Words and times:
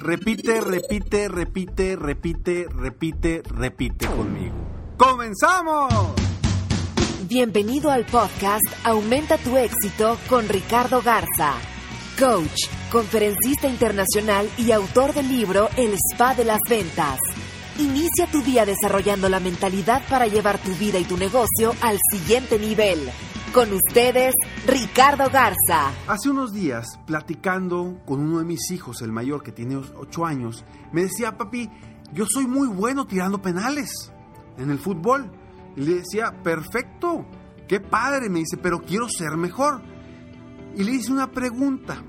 Repite, 0.00 0.60
repite, 0.60 1.26
repite, 1.26 1.96
repite, 1.96 2.68
repite, 2.70 3.42
repite 3.44 4.06
conmigo. 4.06 4.54
¡Comenzamos! 4.96 5.92
Bienvenido 7.28 7.90
al 7.90 8.06
podcast 8.06 8.64
Aumenta 8.84 9.38
tu 9.38 9.56
éxito 9.56 10.16
con 10.28 10.48
Ricardo 10.48 11.02
Garza, 11.02 11.54
coach, 12.16 12.68
conferencista 12.92 13.66
internacional 13.66 14.48
y 14.56 14.70
autor 14.70 15.14
del 15.14 15.28
libro 15.28 15.68
El 15.76 15.94
Spa 15.94 16.36
de 16.36 16.44
las 16.44 16.60
Ventas. 16.70 17.18
Inicia 17.80 18.28
tu 18.30 18.40
día 18.42 18.64
desarrollando 18.64 19.28
la 19.28 19.40
mentalidad 19.40 20.02
para 20.08 20.28
llevar 20.28 20.58
tu 20.58 20.72
vida 20.76 21.00
y 21.00 21.04
tu 21.04 21.16
negocio 21.16 21.74
al 21.80 21.98
siguiente 22.12 22.56
nivel. 22.60 23.00
Con 23.54 23.72
ustedes, 23.72 24.34
Ricardo 24.66 25.24
Garza. 25.30 25.90
Hace 26.06 26.30
unos 26.30 26.52
días, 26.52 26.86
platicando 27.06 27.98
con 28.06 28.20
uno 28.20 28.38
de 28.38 28.44
mis 28.44 28.70
hijos, 28.70 29.00
el 29.02 29.10
mayor 29.10 29.42
que 29.42 29.52
tiene 29.52 29.76
8 29.76 30.26
años, 30.26 30.64
me 30.92 31.02
decía, 31.02 31.36
papi, 31.36 31.68
yo 32.12 32.26
soy 32.28 32.46
muy 32.46 32.68
bueno 32.68 33.06
tirando 33.06 33.40
penales 33.40 34.12
en 34.58 34.70
el 34.70 34.78
fútbol. 34.78 35.32
Y 35.76 35.80
le 35.80 35.94
decía, 35.96 36.42
perfecto, 36.42 37.26
qué 37.66 37.80
padre, 37.80 38.28
me 38.28 38.40
dice, 38.40 38.58
pero 38.58 38.80
quiero 38.80 39.08
ser 39.08 39.36
mejor. 39.36 39.82
Y 40.76 40.84
le 40.84 40.92
hice 40.92 41.10
una 41.10 41.30
pregunta. 41.30 42.02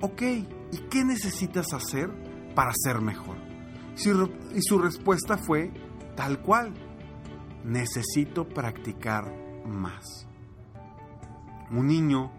Ok, 0.00 0.22
¿y 0.22 0.78
qué 0.90 1.04
necesitas 1.04 1.72
hacer 1.72 2.10
para 2.54 2.72
ser 2.74 3.00
mejor? 3.00 3.36
Y 4.54 4.62
su 4.62 4.78
respuesta 4.78 5.38
fue 5.38 5.72
tal 6.16 6.42
cual 6.42 6.74
necesito 7.64 8.48
practicar 8.48 9.32
más. 9.66 10.26
Un 11.70 11.86
niño 11.86 12.30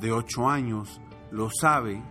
de 0.00 0.12
8 0.12 0.48
años 0.48 1.00
lo 1.30 1.48
sabe. 1.50 2.02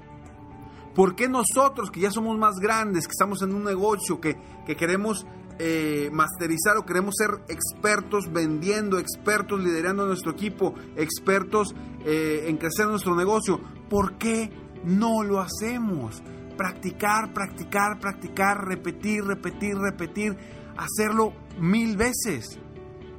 ¿Por 0.96 1.16
qué 1.16 1.28
nosotros, 1.28 1.90
que 1.90 2.00
ya 2.00 2.12
somos 2.12 2.38
más 2.38 2.56
grandes, 2.60 3.08
que 3.08 3.12
estamos 3.12 3.42
en 3.42 3.54
un 3.54 3.64
negocio, 3.64 4.22
que, 4.22 4.38
queremos 4.78 5.26
eh, 5.60 6.10
masterizar 6.12 6.78
o 6.78 6.86
queremos 6.86 7.16
ser 7.18 7.42
expertos 7.48 8.32
vendiendo, 8.32 9.00
expertos 9.00 9.60
liderando 9.64 10.06
nuestro 10.06 10.32
equipo, 10.32 10.76
expertos 10.96 11.74
eh, 12.06 12.46
en 12.48 12.58
crecer 12.58 12.88
nuestro 12.88 13.16
negocio, 13.16 13.60
¿por 13.90 14.18
qué 14.18 14.52
no 14.84 15.24
lo 15.24 15.40
hacemos? 15.40 16.22
Practicar, 16.58 17.34
practicar, 17.34 18.00
practicar, 18.00 18.68
repetir, 18.68 19.24
repetir, 19.24 19.76
repetir, 19.76 20.38
hacerlo 20.78 21.34
mil 21.60 21.98
veces 21.98 22.60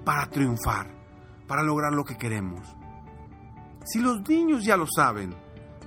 para 0.04 0.26
triunfar, 0.26 0.88
para 1.46 1.62
lograr 1.62 1.92
lo 1.92 2.04
que 2.04 2.16
queremos. 2.16 2.76
Si 3.84 4.00
los 4.00 4.26
niños 4.28 4.64
ya 4.64 4.76
lo 4.76 4.86
saben, 4.86 5.34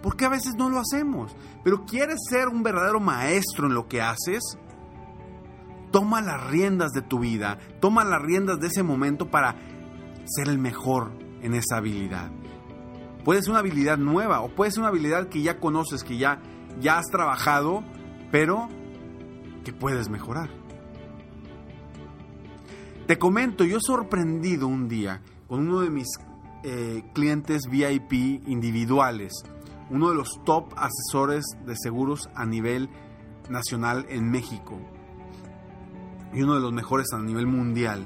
¿por 0.01 0.15
qué 0.15 0.25
a 0.25 0.29
veces 0.29 0.55
no 0.55 0.69
lo 0.69 0.79
hacemos? 0.79 1.35
Pero 1.63 1.85
quieres 1.85 2.19
ser 2.29 2.47
un 2.47 2.63
verdadero 2.63 2.99
maestro 2.99 3.67
en 3.67 3.73
lo 3.73 3.87
que 3.87 4.01
haces, 4.01 4.57
toma 5.91 6.21
las 6.21 6.45
riendas 6.47 6.91
de 6.91 7.01
tu 7.01 7.19
vida, 7.19 7.57
toma 7.79 8.03
las 8.03 8.21
riendas 8.21 8.59
de 8.59 8.67
ese 8.67 8.83
momento 8.83 9.29
para 9.29 9.55
ser 10.25 10.49
el 10.49 10.59
mejor 10.59 11.11
en 11.41 11.53
esa 11.53 11.77
habilidad. 11.77 12.29
Puede 13.23 13.41
ser 13.41 13.51
una 13.51 13.59
habilidad 13.59 13.97
nueva 13.97 14.41
o 14.41 14.49
puede 14.49 14.71
ser 14.71 14.81
una 14.81 14.89
habilidad 14.89 15.27
que 15.27 15.41
ya 15.41 15.59
conoces, 15.59 16.03
que 16.03 16.17
ya, 16.17 16.39
ya 16.79 16.97
has 16.97 17.07
trabajado, 17.07 17.83
pero 18.31 18.69
que 19.65 19.73
puedes 19.73 20.09
mejorar. 20.09 20.49
Te 23.07 23.17
comento, 23.17 23.63
yo 23.63 23.77
sorprendido 23.79 24.67
un 24.67 24.89
día 24.89 25.21
con 25.47 25.61
uno 25.61 25.79
de 25.79 25.89
mis 25.89 26.09
eh, 26.65 27.05
clientes 27.13 27.61
VIP 27.71 28.11
individuales, 28.49 29.31
uno 29.89 30.09
de 30.09 30.15
los 30.15 30.43
top 30.43 30.73
asesores 30.75 31.45
de 31.65 31.77
seguros 31.77 32.29
a 32.35 32.45
nivel 32.45 32.89
nacional 33.49 34.05
en 34.09 34.29
México 34.29 34.77
y 36.33 36.41
uno 36.41 36.55
de 36.55 36.59
los 36.59 36.73
mejores 36.73 37.07
a 37.13 37.19
nivel 37.19 37.47
mundial. 37.47 38.05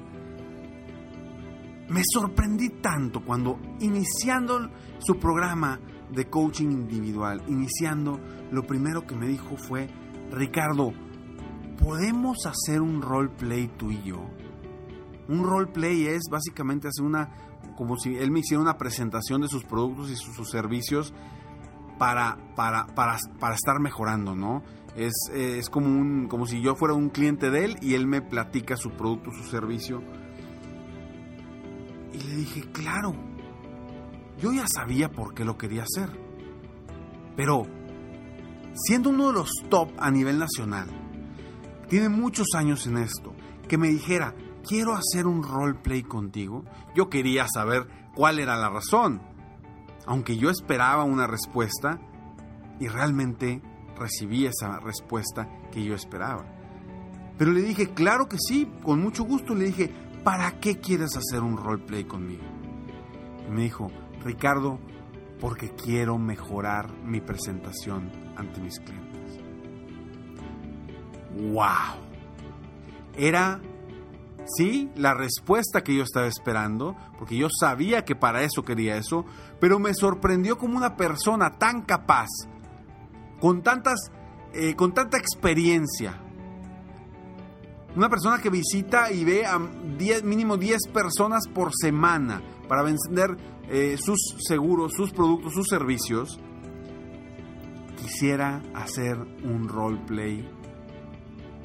Me 1.89 2.03
sorprendí 2.05 2.69
tanto 2.69 3.25
cuando 3.25 3.57
iniciando 3.79 4.69
su 4.99 5.17
programa 5.17 5.79
de 6.11 6.29
coaching 6.29 6.69
individual, 6.69 7.41
iniciando, 7.47 8.19
lo 8.51 8.67
primero 8.67 9.07
que 9.07 9.15
me 9.15 9.25
dijo 9.25 9.57
fue, 9.57 9.89
Ricardo, 10.31 10.93
¿podemos 11.79 12.45
hacer 12.45 12.81
un 12.81 13.01
roleplay 13.01 13.67
tú 13.67 13.89
y 13.89 14.03
yo? 14.03 14.29
Un 15.31 15.45
roleplay 15.45 16.07
es 16.07 16.23
básicamente 16.29 16.89
hacer 16.89 17.05
una, 17.05 17.29
como 17.77 17.95
si 17.95 18.17
él 18.17 18.31
me 18.31 18.41
hiciera 18.41 18.61
una 18.61 18.77
presentación 18.77 19.39
de 19.39 19.47
sus 19.47 19.63
productos 19.63 20.11
y 20.11 20.17
sus, 20.17 20.49
servicios 20.49 21.13
para, 21.97 22.37
para, 22.53 22.87
para, 22.87 23.17
para, 23.39 23.55
estar 23.55 23.79
mejorando, 23.79 24.35
¿no? 24.35 24.61
Es, 24.93 25.13
es 25.33 25.69
como, 25.69 25.87
un, 25.87 26.27
como 26.27 26.45
si 26.45 26.61
yo 26.61 26.75
fuera 26.75 26.95
un 26.95 27.07
cliente 27.07 27.49
de 27.49 27.63
él 27.63 27.77
y 27.81 27.93
él 27.93 28.07
me 28.07 28.21
platica 28.21 28.75
su 28.75 28.91
producto, 28.91 29.31
su 29.31 29.45
servicio. 29.45 30.03
Y 32.11 32.21
le 32.27 32.35
dije, 32.35 32.63
claro, 32.73 33.15
yo 34.37 34.51
ya 34.51 34.65
sabía 34.67 35.09
por 35.13 35.33
qué 35.33 35.45
lo 35.45 35.57
quería 35.57 35.83
hacer. 35.83 36.09
Pero, 37.37 37.67
siendo 38.73 39.11
uno 39.11 39.27
de 39.27 39.33
los 39.33 39.49
top 39.69 39.91
a 39.97 40.11
nivel 40.11 40.39
nacional, 40.39 40.89
tiene 41.87 42.09
muchos 42.09 42.47
años 42.53 42.85
en 42.85 42.97
esto, 42.97 43.33
que 43.69 43.77
me 43.77 43.87
dijera, 43.87 44.35
quiero 44.61 44.93
hacer 44.93 45.27
un 45.27 45.43
roleplay 45.43 46.03
contigo. 46.03 46.63
Yo 46.95 47.09
quería 47.09 47.47
saber 47.47 47.87
cuál 48.15 48.39
era 48.39 48.55
la 48.55 48.69
razón, 48.69 49.21
aunque 50.05 50.37
yo 50.37 50.49
esperaba 50.49 51.03
una 51.03 51.27
respuesta 51.27 51.99
y 52.79 52.87
realmente 52.87 53.61
recibí 53.97 54.45
esa 54.45 54.79
respuesta 54.79 55.47
que 55.71 55.83
yo 55.83 55.93
esperaba. 55.93 56.45
Pero 57.37 57.51
le 57.51 57.61
dije, 57.61 57.89
claro 57.93 58.27
que 58.27 58.37
sí, 58.39 58.71
con 58.83 59.01
mucho 59.01 59.23
gusto 59.23 59.55
le 59.55 59.65
dije, 59.65 59.91
¿para 60.23 60.59
qué 60.59 60.79
quieres 60.79 61.15
hacer 61.15 61.41
un 61.41 61.57
roleplay 61.57 62.03
conmigo? 62.03 62.43
Y 63.47 63.51
me 63.51 63.63
dijo, 63.63 63.91
Ricardo, 64.23 64.79
porque 65.39 65.71
quiero 65.71 66.17
mejorar 66.17 66.91
mi 67.03 67.19
presentación 67.19 68.11
ante 68.35 68.61
mis 68.61 68.79
clientes. 68.79 69.39
¡Wow! 71.35 71.97
Era 73.15 73.59
Sí, 74.45 74.89
la 74.95 75.13
respuesta 75.13 75.83
que 75.83 75.95
yo 75.95 76.03
estaba 76.03 76.27
esperando, 76.27 76.95
porque 77.17 77.37
yo 77.37 77.47
sabía 77.49 78.03
que 78.03 78.15
para 78.15 78.43
eso 78.43 78.63
quería 78.63 78.97
eso, 78.97 79.25
pero 79.59 79.79
me 79.79 79.93
sorprendió 79.93 80.57
como 80.57 80.77
una 80.77 80.95
persona 80.95 81.57
tan 81.57 81.83
capaz, 81.83 82.27
con 83.39 83.61
tantas, 83.61 84.11
eh, 84.53 84.75
con 84.75 84.93
tanta 84.93 85.17
experiencia, 85.17 86.19
una 87.95 88.09
persona 88.09 88.41
que 88.41 88.49
visita 88.49 89.11
y 89.11 89.23
ve 89.25 89.45
a 89.45 89.59
mínimo 90.23 90.57
10 90.57 90.87
personas 90.93 91.47
por 91.47 91.71
semana 91.75 92.41
para 92.67 92.83
vender 92.83 93.37
eh, 93.69 93.97
sus 93.97 94.35
seguros, 94.39 94.93
sus 94.93 95.11
productos, 95.11 95.53
sus 95.53 95.67
servicios, 95.67 96.39
quisiera 97.97 98.61
hacer 98.73 99.17
un 99.43 99.67
roleplay 99.67 100.49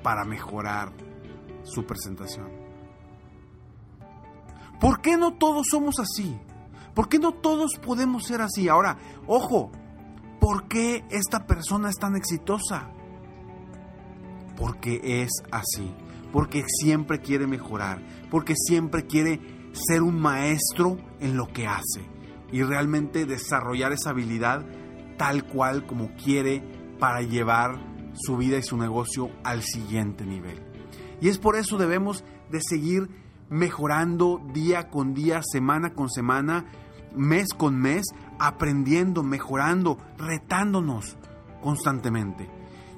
para 0.03 0.25
mejorar 0.25 0.93
su 1.63 1.85
presentación. 1.85 2.66
¿Por 4.81 5.01
qué 5.01 5.17
no 5.17 5.35
todos 5.35 5.67
somos 5.71 5.99
así? 5.99 6.39
¿Por 6.95 7.09
qué 7.09 7.19
no 7.19 7.33
todos 7.33 7.73
podemos 7.83 8.25
ser 8.25 8.41
así? 8.41 8.69
Ahora, 8.69 8.99
ojo, 9.27 9.71
¿por 10.41 10.69
qué 10.69 11.05
esta 11.11 11.47
persona 11.47 11.91
es 11.91 11.97
tan 11.97 12.17
exitosa? 12.17 12.91
Porque 14.57 15.23
es 15.23 15.31
así, 15.51 15.95
porque 16.33 16.65
siempre 16.67 17.21
quiere 17.21 17.47
mejorar, 17.47 18.01
porque 18.31 18.55
siempre 18.57 19.07
quiere 19.07 19.41
ser 19.73 20.03
un 20.03 20.19
maestro 20.19 20.97
en 21.21 21.37
lo 21.37 21.49
que 21.49 21.67
hace 21.67 22.09
y 22.51 22.63
realmente 22.63 23.27
desarrollar 23.27 23.93
esa 23.93 24.11
habilidad 24.11 24.65
tal 25.19 25.47
cual 25.47 25.87
como 25.87 26.15
quiere 26.15 26.63
para 26.99 27.21
llevar 27.23 27.79
su 28.15 28.37
vida 28.37 28.59
y 28.59 28.63
su 28.63 28.77
negocio 28.77 29.31
al 29.45 29.63
siguiente 29.63 30.25
nivel. 30.25 30.63
Y 31.21 31.29
es 31.29 31.39
por 31.39 31.57
eso 31.57 31.77
debemos 31.77 32.25
de 32.51 32.61
seguir 32.61 33.09
mejorando 33.49 34.41
día 34.53 34.89
con 34.91 35.15
día, 35.15 35.41
semana 35.43 35.95
con 35.95 36.11
semana, 36.11 36.67
mes 37.15 37.49
con 37.57 37.79
mes, 37.79 38.05
aprendiendo, 38.39 39.23
mejorando, 39.23 39.99
retándonos 40.19 41.17
constantemente. 41.63 42.49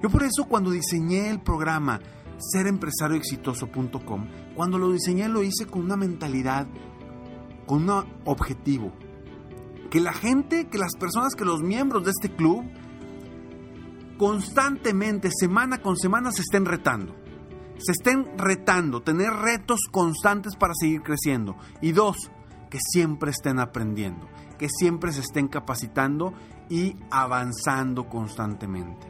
Yo 0.02 0.10
por 0.10 0.22
eso 0.22 0.44
cuando 0.44 0.70
diseñé 0.70 1.30
el 1.30 1.40
programa 1.40 2.00
serempresarioexitoso.com, 2.38 4.28
cuando 4.54 4.78
lo 4.78 4.92
diseñé 4.92 5.28
lo 5.28 5.42
hice 5.42 5.66
con 5.66 5.82
una 5.82 5.96
mentalidad, 5.96 6.66
con 7.66 7.88
un 7.88 8.04
objetivo. 8.24 8.92
Que 9.90 10.00
la 10.00 10.12
gente, 10.12 10.68
que 10.68 10.78
las 10.78 10.94
personas, 10.98 11.34
que 11.34 11.44
los 11.44 11.62
miembros 11.62 12.04
de 12.04 12.10
este 12.10 12.30
club 12.34 12.64
constantemente, 14.18 15.30
semana 15.32 15.78
con 15.80 15.96
semana, 15.96 16.30
se 16.32 16.42
estén 16.42 16.64
retando. 16.64 17.14
Se 17.78 17.92
estén 17.92 18.36
retando, 18.36 19.02
tener 19.02 19.30
retos 19.30 19.80
constantes 19.90 20.56
para 20.56 20.74
seguir 20.78 21.02
creciendo. 21.02 21.56
Y 21.80 21.92
dos, 21.92 22.30
que 22.70 22.78
siempre 22.80 23.30
estén 23.30 23.58
aprendiendo, 23.58 24.28
que 24.58 24.68
siempre 24.68 25.12
se 25.12 25.20
estén 25.20 25.48
capacitando 25.48 26.34
y 26.68 26.96
avanzando 27.10 28.08
constantemente. 28.08 29.06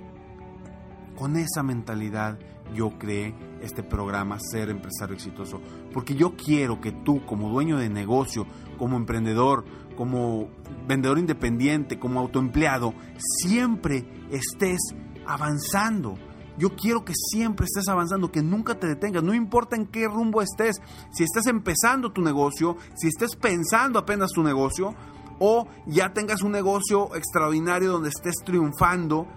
Con 1.16 1.36
esa 1.36 1.62
mentalidad 1.62 2.38
yo 2.74 2.98
creé 2.98 3.34
este 3.62 3.82
programa 3.82 4.38
Ser 4.38 4.70
Empresario 4.70 5.16
Exitoso, 5.16 5.60
porque 5.92 6.14
yo 6.14 6.36
quiero 6.36 6.80
que 6.80 6.92
tú 6.92 7.24
como 7.24 7.48
dueño 7.48 7.78
de 7.78 7.88
negocio, 7.88 8.46
como 8.76 8.96
emprendedor, 8.96 9.64
como 9.96 10.48
vendedor 10.86 11.18
independiente, 11.18 11.98
como 11.98 12.20
autoempleado, 12.20 12.94
siempre 13.18 14.06
estés 14.30 14.78
avanzando. 15.26 16.14
Yo 16.58 16.74
quiero 16.74 17.04
que 17.04 17.12
siempre 17.14 17.66
estés 17.66 17.88
avanzando, 17.88 18.32
que 18.32 18.42
nunca 18.42 18.78
te 18.78 18.88
detengas, 18.88 19.22
no 19.22 19.32
importa 19.32 19.76
en 19.76 19.86
qué 19.86 20.08
rumbo 20.08 20.42
estés, 20.42 20.80
si 21.12 21.22
estás 21.22 21.46
empezando 21.46 22.12
tu 22.12 22.20
negocio, 22.20 22.76
si 22.96 23.08
estés 23.08 23.36
pensando 23.36 23.98
apenas 23.98 24.30
tu 24.32 24.42
negocio, 24.42 24.94
o 25.38 25.68
ya 25.86 26.12
tengas 26.12 26.42
un 26.42 26.52
negocio 26.52 27.14
extraordinario 27.14 27.92
donde 27.92 28.08
estés 28.08 28.34
triunfando, 28.44 29.28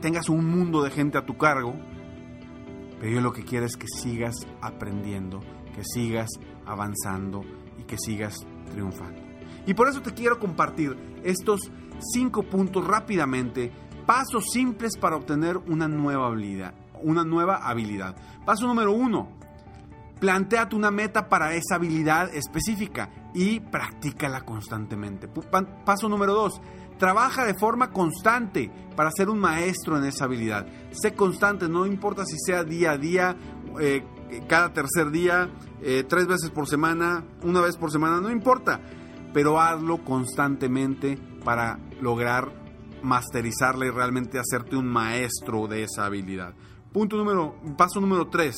tengas 0.00 0.28
un 0.28 0.44
mundo 0.44 0.82
de 0.82 0.90
gente 0.90 1.16
a 1.16 1.24
tu 1.24 1.38
cargo, 1.38 1.74
pero 2.98 3.12
yo 3.12 3.20
lo 3.20 3.32
que 3.32 3.44
quiero 3.44 3.66
es 3.66 3.76
que 3.76 3.86
sigas 3.86 4.34
aprendiendo, 4.60 5.40
que 5.74 5.84
sigas 5.84 6.28
avanzando 6.66 7.42
y 7.78 7.84
que 7.84 7.96
sigas 7.98 8.46
triunfando. 8.70 9.22
Y 9.66 9.74
por 9.74 9.88
eso 9.88 10.02
te 10.02 10.12
quiero 10.12 10.38
compartir 10.38 10.96
estos 11.22 11.70
cinco 12.12 12.42
puntos 12.42 12.86
rápidamente, 12.86 13.72
pasos 14.06 14.44
simples 14.52 14.96
para 14.96 15.16
obtener 15.16 15.56
una 15.56 15.88
nueva 15.88 16.26
habilidad. 16.26 16.74
Una 17.02 17.24
nueva 17.24 17.56
habilidad. 17.56 18.16
Paso 18.44 18.66
número 18.66 18.92
uno, 18.92 19.28
planteate 20.20 20.74
una 20.74 20.90
meta 20.90 21.28
para 21.28 21.54
esa 21.54 21.74
habilidad 21.74 22.34
específica 22.34 23.10
y 23.34 23.60
practícala 23.60 24.42
constantemente. 24.42 25.28
Paso 25.84 26.08
número 26.08 26.32
dos, 26.32 26.60
Trabaja 26.98 27.44
de 27.44 27.54
forma 27.54 27.90
constante 27.90 28.70
para 28.94 29.10
ser 29.10 29.28
un 29.28 29.38
maestro 29.38 29.98
en 29.98 30.04
esa 30.04 30.26
habilidad. 30.26 30.66
Sé 30.92 31.14
constante, 31.14 31.68
no 31.68 31.86
importa 31.86 32.24
si 32.24 32.36
sea 32.38 32.62
día 32.62 32.92
a 32.92 32.98
día, 32.98 33.36
eh, 33.80 34.04
cada 34.48 34.72
tercer 34.72 35.10
día, 35.10 35.50
eh, 35.82 36.04
tres 36.08 36.26
veces 36.26 36.50
por 36.50 36.68
semana, 36.68 37.24
una 37.42 37.60
vez 37.60 37.76
por 37.76 37.90
semana, 37.90 38.20
no 38.20 38.30
importa. 38.30 38.80
Pero 39.32 39.60
hazlo 39.60 40.04
constantemente 40.04 41.18
para 41.44 41.80
lograr 42.00 42.63
masterizarla 43.04 43.86
y 43.86 43.90
realmente 43.90 44.38
hacerte 44.38 44.76
un 44.76 44.86
maestro 44.86 45.68
de 45.68 45.84
esa 45.84 46.06
habilidad. 46.06 46.54
Punto 46.92 47.16
número, 47.16 47.54
paso 47.76 48.00
número 48.00 48.28
tres. 48.28 48.56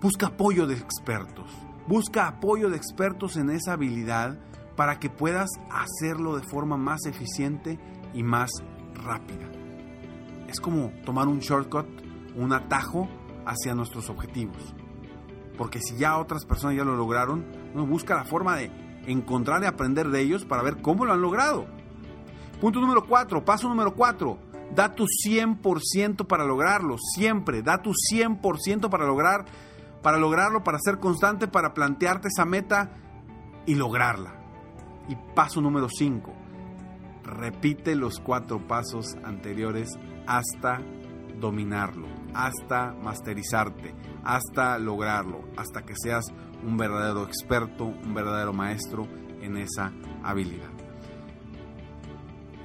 Busca 0.00 0.26
apoyo 0.26 0.66
de 0.66 0.74
expertos. 0.74 1.50
Busca 1.86 2.26
apoyo 2.26 2.68
de 2.68 2.76
expertos 2.76 3.36
en 3.36 3.50
esa 3.50 3.74
habilidad 3.74 4.38
para 4.76 4.98
que 4.98 5.08
puedas 5.08 5.48
hacerlo 5.70 6.36
de 6.36 6.42
forma 6.42 6.76
más 6.76 7.06
eficiente 7.06 7.78
y 8.12 8.22
más 8.22 8.50
rápida. 8.94 9.48
Es 10.48 10.60
como 10.60 10.90
tomar 11.04 11.28
un 11.28 11.38
shortcut, 11.38 11.86
un 12.34 12.52
atajo 12.52 13.08
hacia 13.46 13.74
nuestros 13.74 14.10
objetivos. 14.10 14.74
Porque 15.56 15.80
si 15.80 15.96
ya 15.96 16.18
otras 16.18 16.44
personas 16.44 16.76
ya 16.76 16.84
lo 16.84 16.96
lograron, 16.96 17.44
busca 17.88 18.16
la 18.16 18.24
forma 18.24 18.56
de 18.56 18.70
encontrar 19.06 19.62
y 19.62 19.66
aprender 19.66 20.08
de 20.08 20.20
ellos 20.20 20.44
para 20.44 20.62
ver 20.62 20.82
cómo 20.82 21.06
lo 21.06 21.12
han 21.12 21.22
logrado. 21.22 21.66
Punto 22.60 22.80
número 22.80 23.06
4, 23.06 23.44
paso 23.44 23.68
número 23.68 23.94
4. 23.94 24.38
Da 24.74 24.94
tu 24.94 25.04
100% 25.04 26.26
para 26.26 26.44
lograrlo, 26.44 26.96
siempre, 26.98 27.62
da 27.62 27.80
tu 27.82 27.92
100% 27.92 28.90
para 28.90 29.06
lograr 29.06 29.46
para 30.06 30.18
lograrlo, 30.18 30.62
para 30.62 30.78
ser 30.78 31.00
constante, 31.00 31.48
para 31.48 31.74
plantearte 31.74 32.28
esa 32.28 32.44
meta 32.44 32.92
y 33.66 33.74
lograrla. 33.74 34.36
Y 35.08 35.16
paso 35.34 35.60
número 35.60 35.88
5, 35.88 36.32
repite 37.24 37.96
los 37.96 38.20
cuatro 38.20 38.64
pasos 38.68 39.16
anteriores 39.24 39.98
hasta 40.28 40.80
dominarlo, 41.40 42.06
hasta 42.34 42.92
masterizarte, 42.92 43.96
hasta 44.22 44.78
lograrlo, 44.78 45.40
hasta 45.56 45.82
que 45.82 45.94
seas 45.96 46.26
un 46.62 46.76
verdadero 46.76 47.24
experto, 47.24 47.86
un 47.86 48.14
verdadero 48.14 48.52
maestro 48.52 49.08
en 49.40 49.56
esa 49.56 49.92
habilidad. 50.22 50.75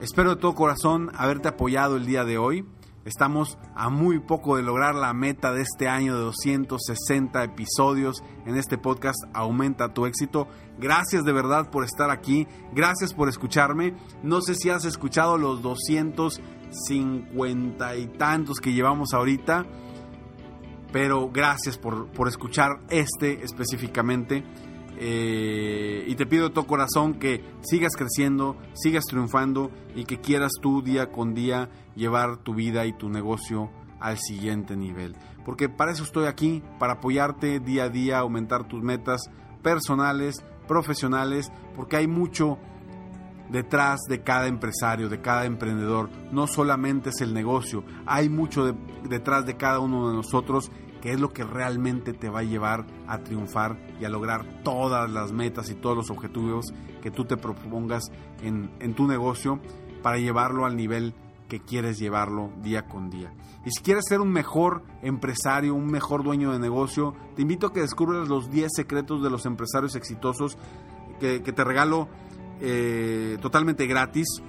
Espero 0.02 0.32
de 0.32 0.42
todo 0.42 0.56
corazón 0.56 1.12
haberte 1.16 1.48
apoyado 1.50 1.96
el 1.96 2.08
día 2.08 2.26
de 2.26 2.40
hoy. 2.40 2.66
Estamos 3.06 3.60
a 3.76 3.92
muy 3.92 4.18
poco 4.18 4.58
de 4.58 4.64
lograr 4.64 4.96
la 4.96 5.14
meta 5.14 5.54
de 5.54 5.62
este 5.62 5.88
año 5.88 6.16
de 6.16 6.22
260 6.22 7.44
episodios 7.44 8.24
en 8.48 8.58
este 8.58 8.80
podcast 8.80 9.20
Aumenta 9.32 9.94
tu 9.94 10.08
éxito. 10.08 10.48
Gracias 10.80 11.24
de 11.24 11.32
verdad 11.32 11.70
por 11.70 11.84
estar 11.84 12.10
aquí. 12.10 12.48
Gracias 12.74 13.14
por 13.14 13.30
escucharme. 13.30 13.94
No 14.24 14.42
sé 14.42 14.56
si 14.56 14.72
has 14.72 14.86
escuchado 14.86 15.38
los 15.38 15.62
250 15.62 17.96
y 17.98 18.08
tantos 18.08 18.58
que 18.58 18.74
llevamos 18.74 19.14
ahorita. 19.14 19.68
Pero 20.92 21.30
gracias 21.30 21.78
por, 21.78 22.08
por 22.08 22.28
escuchar 22.28 22.80
este 22.90 23.44
específicamente. 23.44 24.44
Eh, 24.98 26.06
y 26.08 26.16
te 26.16 26.26
pido 26.26 26.50
de 26.50 26.54
todo 26.54 26.68
corazón 26.68 27.16
que 27.16 27.44
sigas 27.62 27.96
creciendo, 27.96 28.58
sigas 28.74 29.06
triunfando 29.06 29.72
y 29.96 30.06
que 30.06 30.20
quieras 30.20 30.52
tú 30.62 30.82
día 30.82 31.12
con 31.12 31.34
día 31.34 31.70
llevar 31.96 32.38
tu 32.38 32.54
vida 32.54 32.86
y 32.86 32.94
tu 32.94 33.10
negocio 33.10 33.72
al 34.00 34.18
siguiente 34.18 34.76
nivel. 34.76 35.16
Porque 35.46 35.70
para 35.70 35.92
eso 35.92 36.04
estoy 36.04 36.26
aquí, 36.26 36.62
para 36.80 36.94
apoyarte 36.94 37.60
día 37.60 37.86
a 37.86 37.90
día, 37.90 38.20
aumentar 38.20 38.68
tus 38.68 38.84
metas 38.84 39.30
personales, 39.64 40.44
profesionales, 40.68 41.52
porque 41.76 41.98
hay 41.98 42.08
mucho 42.08 42.58
detrás 43.50 44.02
de 44.08 44.22
cada 44.24 44.48
empresario, 44.48 45.10
de 45.10 45.22
cada 45.22 45.46
emprendedor. 45.46 46.10
No 46.32 46.48
solamente 46.48 47.10
es 47.10 47.22
el 47.22 47.34
negocio, 47.34 47.84
hay 48.06 48.30
mucho 48.30 48.76
detrás 49.08 49.46
de 49.46 49.58
cada 49.58 49.80
uno 49.80 50.10
de 50.10 50.16
nosotros 50.16 50.72
que 51.02 51.12
es 51.12 51.20
lo 51.20 51.34
que 51.34 51.44
realmente 51.44 52.14
te 52.14 52.30
va 52.30 52.40
a 52.40 52.44
llevar 52.44 52.86
a 53.08 53.20
triunfar 53.20 53.78
y 54.00 54.06
a 54.06 54.10
lograr 54.10 54.46
todas 54.64 55.10
las 55.10 55.32
metas 55.32 55.70
y 55.70 55.76
todos 55.76 55.98
los 55.98 56.10
objetivos 56.10 56.74
que 57.02 57.12
tú 57.12 57.26
te 57.26 57.38
propongas 57.38 58.12
en, 58.42 58.70
en 58.80 58.94
tu 58.94 59.08
negocio 59.08 59.60
para 60.02 60.18
llevarlo 60.18 60.66
al 60.66 60.76
nivel 60.76 61.14
que 61.50 61.60
quieres 61.60 62.00
llevarlo 62.00 62.50
día 62.62 62.88
con 62.88 63.10
día. 63.10 63.34
Y 63.66 63.72
si 63.72 63.84
quieres 63.84 64.06
ser 64.08 64.22
un 64.22 64.32
mejor 64.32 64.84
empresario, 65.02 65.76
un 65.76 65.88
mejor 65.88 66.24
dueño 66.24 66.52
de 66.54 66.60
negocio, 66.60 67.14
te 67.36 67.42
invito 67.42 67.68
a 67.68 67.74
que 67.74 67.82
descubras 67.82 68.28
los 68.30 68.50
10 68.50 68.70
secretos 68.74 69.22
de 69.22 69.30
los 69.30 69.46
empresarios 69.46 69.96
exitosos 69.96 70.58
que, 71.20 71.40
te 71.40 71.64
regalo 71.64 72.08
eh, 72.62 73.38
totalmente 73.42 73.86
gratis 73.86 74.42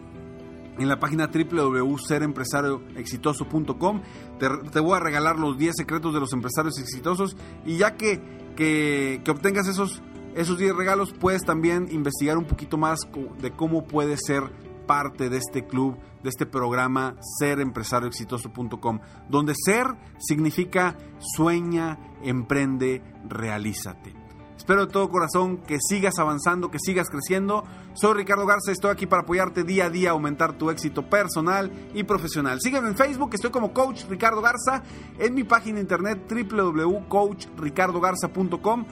en 0.79 0.89
la 0.89 0.99
página 0.99 1.29
www.serempresarioexitoso.com. 1.29 4.01
Te, 4.39 4.49
te, 4.71 4.81
voy 4.81 4.97
a 4.97 5.01
regalar 5.01 5.39
los 5.39 5.59
10 5.59 5.75
secretos 5.77 6.15
de 6.15 6.21
los 6.21 6.33
empresarios 6.33 6.79
exitosos 6.79 7.37
y 7.65 7.77
ya 7.77 7.97
que, 7.97 8.21
que, 8.57 9.21
que, 9.25 9.31
obtengas 9.31 9.69
esos, 9.69 10.03
esos 10.35 10.59
10 10.59 10.75
regalos, 10.75 11.13
puedes 11.13 11.43
también 11.43 11.87
investigar 11.91 12.39
un 12.39 12.45
poquito 12.45 12.79
más 12.79 13.01
de 13.41 13.53
cómo 13.53 13.87
puedes 13.87 14.21
ser 14.27 14.51
parte 14.87 15.29
de 15.29 15.39
este 15.39 15.67
club, 15.67 15.99
de 16.23 16.29
este 16.29 16.47
programa 16.47 17.17
serempresarioexitoso.com, 17.39 19.01
donde 19.29 19.55
ser 19.55 19.87
significa 20.19 20.97
sueña, 21.19 21.99
emprende, 22.23 23.03
realízate. 23.29 24.22
Espero 24.63 24.87
de 24.87 24.93
todo 24.93 25.11
corazón 25.11 25.57
que 25.57 25.79
sigas 25.81 26.21
avanzando, 26.21 26.71
que 26.71 26.79
sigas 26.79 27.11
creciendo. 27.11 27.65
Soy 27.95 28.15
Ricardo 28.15 28.47
Garza, 28.47 28.71
estoy 28.71 28.93
aquí 28.93 29.07
para 29.07 29.23
apoyarte 29.23 29.65
día 29.65 29.87
a 29.87 29.91
día 29.91 30.13
aumentar 30.13 30.57
tu 30.57 30.71
éxito 30.71 31.11
personal 31.11 31.73
y 31.95 32.05
profesional. 32.05 32.61
Sígueme 32.61 32.87
en 32.87 32.97
Facebook, 32.97 33.31
estoy 33.33 33.51
como 33.51 33.73
Coach 33.73 34.05
Ricardo 34.09 34.41
Garza, 34.41 34.85
en 35.19 35.35
mi 35.35 35.43
página 35.43 35.81
internet 35.81 36.31
www.coachricardogarza.com 36.31 38.87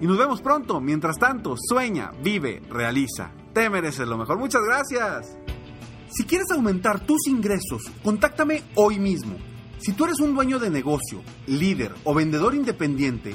y 0.00 0.06
nos 0.06 0.18
vemos 0.18 0.40
pronto. 0.40 0.80
Mientras 0.80 1.18
tanto, 1.18 1.56
sueña, 1.58 2.12
vive, 2.22 2.62
realiza. 2.70 3.32
Te 3.52 3.68
mereces 3.68 4.06
lo 4.06 4.16
mejor. 4.16 4.38
Muchas 4.38 4.62
gracias. 4.62 5.36
Si 6.10 6.22
quieres 6.22 6.48
aumentar 6.52 7.00
tus 7.00 7.26
ingresos, 7.26 7.90
contáctame 8.04 8.62
hoy 8.76 9.00
mismo. 9.00 9.36
Si 9.78 9.94
tú 9.94 10.04
eres 10.04 10.20
un 10.20 10.36
dueño 10.36 10.60
de 10.60 10.70
negocio, 10.70 11.22
líder 11.48 11.92
o 12.04 12.14
vendedor 12.14 12.54
independiente, 12.54 13.34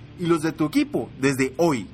y 0.19 0.25
los 0.25 0.41
de 0.41 0.51
tu 0.51 0.65
equipo 0.65 1.09
desde 1.19 1.53
hoy. 1.57 1.87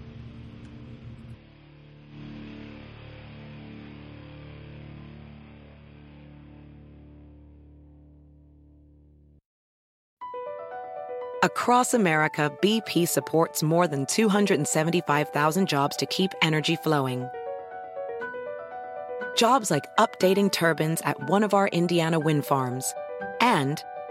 Across 11.44 11.94
America, 11.94 12.52
BP 12.62 13.08
supports 13.08 13.62
more 13.62 13.88
than 13.88 14.06
275,000 14.08 15.68
jobs 15.68 15.96
to 15.98 16.06
keep 16.08 16.32
energy 16.42 16.76
flowing. 16.76 17.30
Jobs 19.36 19.70
like 19.70 19.86
updating 19.98 20.52
turbines 20.52 21.00
at 21.06 21.30
one 21.30 21.44
of 21.44 21.54
our 21.54 21.68
Indiana 21.68 22.20
wind 22.20 22.44
farms 22.44 22.94
and 23.40 23.84